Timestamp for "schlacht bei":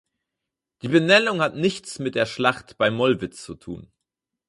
2.25-2.89